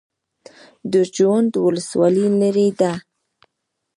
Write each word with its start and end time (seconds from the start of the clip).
د 0.91 0.93
جوند 1.15 1.51
ولسوالۍ 1.65 2.27
لیرې 2.39 2.69
ده 2.79 2.93